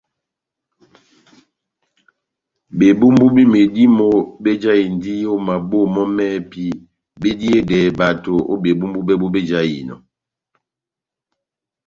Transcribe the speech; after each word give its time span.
Bebumbu 2.77 3.25
be 3.35 3.43
medímo 3.53 4.09
bejahindi 4.43 5.15
o 5.33 5.35
maboho 5.47 5.85
mɔ 5.93 6.03
mɛhɛpi 6.15 6.63
mediyedɛhɛ 7.21 7.89
bato 7.99 8.33
o 8.51 8.53
bebumbu 8.63 8.99
bɛbu 9.07 9.25
bejahinɔ. 9.33 9.95